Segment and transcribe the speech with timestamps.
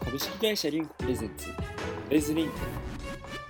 [0.00, 1.48] 株式会社リンク presents
[2.08, 2.54] Let's Link。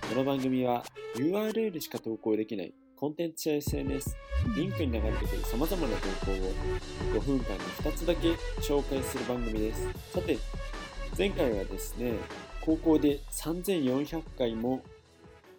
[0.09, 0.83] この番組は
[1.17, 4.17] URL しか投稿できないコンテンツや SNS
[4.57, 6.37] リンクに流れてくる様々な投稿を
[7.15, 8.29] 5分間に2つだけ
[8.63, 9.89] 紹介する番組です。
[10.13, 10.39] さて
[11.19, 12.13] 前回はですね
[12.61, 14.83] 高校で3400回も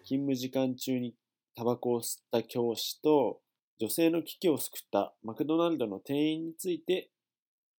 [0.02, 1.14] 勤務時間中に
[1.56, 3.40] タバコを吸った教師と
[3.80, 7.08] 女性の危機を救ったマクドナルドの店員について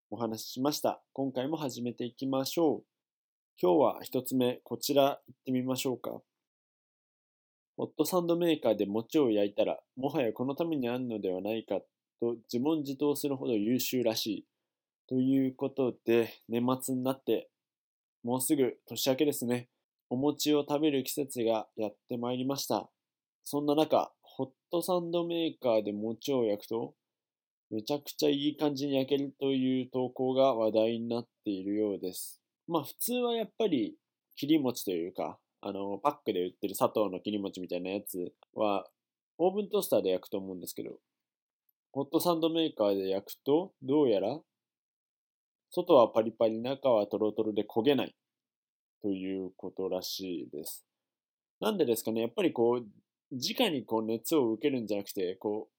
[0.10, 1.00] お話ししました。
[1.14, 2.84] 今回も始めていきましょう。
[3.62, 6.10] 今日は一つ目、こちら行ってみましょうか。
[7.78, 11.80] ホットサンドメーカーで餅を焼いたら、もはやこのためにあるのではないか
[12.20, 14.46] と自問自答するほど優秀らしい。
[15.08, 17.52] ということで、年末になって、
[18.24, 19.70] もうすぐ年明けですね。
[20.10, 22.90] お餅を食べる季節がやってまいりました。
[23.50, 26.96] そんな中、ホットサンドメーカーで餅を焼くと、
[27.72, 32.42] めちゃくちゃいい感じに焼けるという投稿が話題になっているようです。
[32.68, 33.96] まあ普通はやっぱり
[34.36, 38.86] 切り餅というか、あの、パックで売ってる砂糖の切り餅みたいなやつは、
[39.38, 40.98] オーブントースターで焼くと思うんですけど、
[41.94, 44.42] ホットサンドメーカーで焼くと、どうやら、
[45.72, 48.16] 外はパリパリ、中はトロトロで焦げない
[49.02, 50.86] ということらしいです。
[51.62, 52.86] なんでですかね、やっぱりこう、
[53.32, 55.70] 直にこう熱を受けるんじゃなくて、こ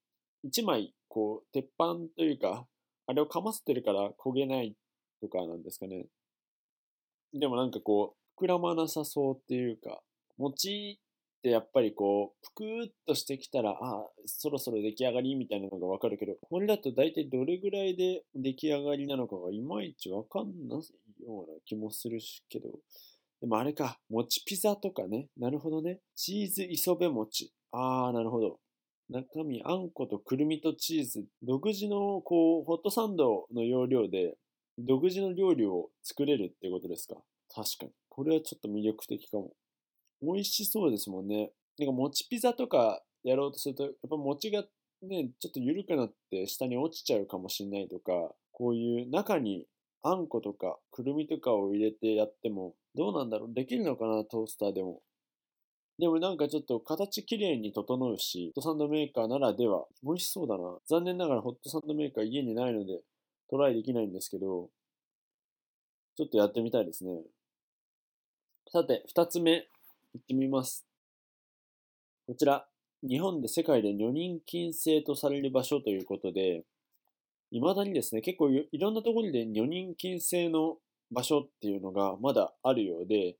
[0.43, 2.65] う、一枚、こう、鉄板というか、
[3.07, 4.75] あれをかませてるから焦げない
[5.21, 6.05] とかなんですかね。
[7.33, 10.01] でもなんかこう、膨らまなさそうっていうか、
[10.37, 10.99] 餅
[11.39, 20.79] ってやっぱりこう、ぷくーっとしてきたら、あそろそろ出来上がりみたいなのがわかるけど、これだと大体どれぐらいで出来上がりなのかがいまいちわかんない
[21.25, 22.69] ような気もするしけど、
[23.41, 25.27] でもあれか、餅ピザとかね。
[25.37, 25.99] なるほどね。
[26.15, 27.53] チーズ磯辺餅。
[27.71, 28.59] あー、なるほど。
[29.09, 31.25] 中身、あんことくるみとチーズ。
[31.41, 34.35] 独自の、こう、ホットサンドの要領で、
[34.77, 37.15] 独自の料理を作れるってことですか。
[37.53, 37.91] 確かに。
[38.09, 39.51] これはちょっと魅力的かも。
[40.21, 41.51] 美味しそうですもんね。
[41.77, 44.63] なんか餅ピザとかやろうとすると、やっぱ餅が
[45.01, 48.11] ね、ちょっと緩くなって下に落ちちゃうかもしれないとか、
[48.51, 49.65] こういう中に
[50.01, 53.53] あんことかくるみとかを入れてやっても、どうなんだろう？
[53.53, 54.23] できるのかな？
[54.23, 55.01] トースターでも。
[55.97, 60.77] でもなんかちょっと形きれいに整うし、ホットサンドメーカーならでは、美味しそうだな。
[60.87, 63.01] 残念ながらホットサンドメーカー家にないので
[63.49, 64.69] トライできないんですけど、
[66.15, 67.11] ちょっとやってみたいですね。
[68.71, 69.57] さて、二つ目、い
[70.19, 70.85] ってみます。
[72.27, 72.65] こちら、
[73.01, 76.63] 日本で世界で女人禁制とされる場所ということで、
[77.51, 80.77] 未だにですね、結構いろんなところで女人禁制の
[81.11, 83.37] 場所っていうのがまだあるようで、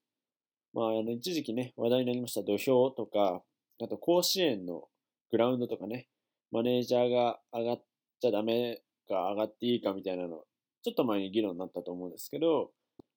[0.73, 3.43] まあ、あの、一時期ね、話題になりました土俵とか、
[3.81, 4.83] あと甲子園の
[5.31, 6.07] グラウンドとかね、
[6.51, 7.83] マネージャーが上がっ
[8.19, 10.43] ちゃダメか上がっていいかみたいなの、
[10.83, 12.71] ちょっと前に議論になったと思うんですけど、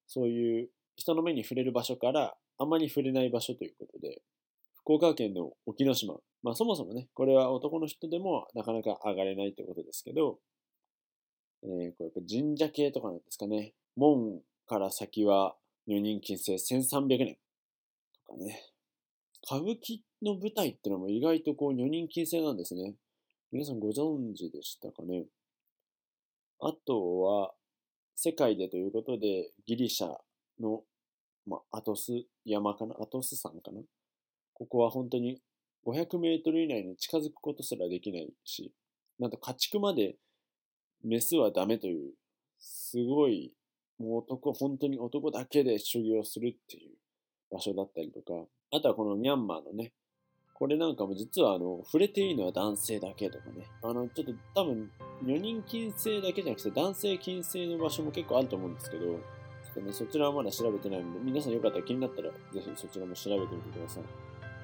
[0.07, 4.21] そういう人の目に触れる場所からあまり触れない場所ということで、
[4.77, 6.17] 福岡県の沖ノ島。
[6.43, 10.39] まあそもそもね、これは男の人でもなかなか上がれないってことですけど、
[11.65, 13.73] えー、これ神社系とかなんですかね。
[13.97, 15.55] 門から先は
[15.87, 17.37] 女人禁制1300年
[18.27, 18.73] とかね。
[19.45, 22.95] 歌舞伎の舞台ってのも意外とこう女人禁制なんですね。
[23.51, 25.25] 皆さんご存知でしたかね。
[26.61, 27.53] あとは、
[28.15, 30.17] 世界でということで、ギリシャ
[30.61, 30.85] の、
[31.45, 32.13] まあ、アトス
[32.45, 32.95] 山かな？
[33.01, 33.81] アトス山かな？
[34.55, 35.41] ここは本当に
[35.85, 38.73] 500メートル以内に近づくことすらできないし、
[39.19, 40.15] なんと家畜まで
[41.05, 42.13] メスはダメという、
[42.59, 43.53] すごい、
[43.99, 46.93] もう男、本当に男だけで修行するっていう
[47.51, 49.93] 場所だったりとか、あとはこのミャンマーのね、
[50.55, 54.91] これなんかも実はあの、触れていいのは男性だけとかね、あの、ちょっと多分、
[55.23, 64.03] 女人禁制だけじゃなくて男性禁制の場所も結構あると思うんですけど、ちょっとね、そちらはまだ調べてないので、皆さんよかったら気になったら、ぜひそちらも調べてみてください。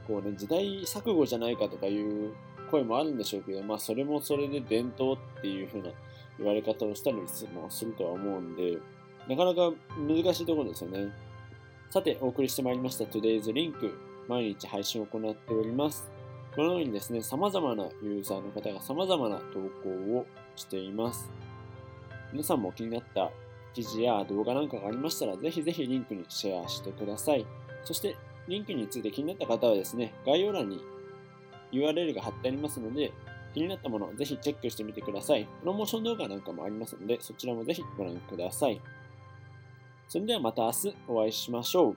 [0.07, 2.33] こうね、時代錯誤じゃないかとかいう
[2.71, 5.91] 声もあるんでしょうけど、まあそれもそれで伝統っていう風な
[6.39, 7.27] 言われ方をしたりも
[7.69, 8.79] するとは思うんで、
[9.29, 11.13] なかなか難しいところですよね。
[11.91, 14.09] さて、お送りしてまいりました Today's Link。
[14.29, 16.11] 毎日配信を行っております。
[16.55, 21.31] このようにですね、様々なユーザーの方が様々な投稿をしています。
[22.33, 23.31] 皆さんも気になった
[23.73, 27.47] 記事や動画なんかがありましたら、ぜひぜひリンクにシェアしてください。
[27.85, 28.17] そして、
[28.49, 30.83] リンクについて気になった方はですね、概要欄に
[31.73, 33.13] URL が貼ってありますので、
[33.59, 35.45] 気になったものをぜひチェックしてみてください。
[35.61, 38.81] プロモーション動画なんかもありますので、そちらもぜひご覧ください。
[40.09, 41.97] それではまた明日お会いしましょう。